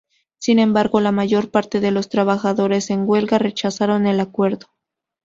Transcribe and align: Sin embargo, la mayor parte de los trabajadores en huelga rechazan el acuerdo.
Sin 0.39 0.57
embargo, 0.57 0.99
la 0.99 1.11
mayor 1.11 1.51
parte 1.51 1.79
de 1.79 1.91
los 1.91 2.09
trabajadores 2.09 2.89
en 2.89 3.03
huelga 3.07 3.37
rechazan 3.37 4.07
el 4.07 4.19
acuerdo. 4.19 4.65